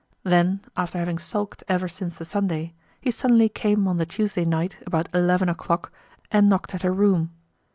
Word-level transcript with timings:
Then, 0.23 0.61
after 0.75 0.97
having 0.97 1.19
sulked 1.19 1.63
ever 1.67 1.87
since 1.87 2.17
the 2.17 2.25
Sunday, 2.25 2.73
he 2.99 3.11
suddenly 3.11 3.49
came 3.49 3.87
on 3.87 3.97
the 3.97 4.05
Tuesday 4.07 4.45
night 4.45 4.79
about 4.87 5.07
eleven 5.13 5.47
o'clock 5.47 5.91
and 6.31 6.49
knocked 6.49 6.73
at 6.73 6.81
her 6.81 6.91
room. 6.91 7.29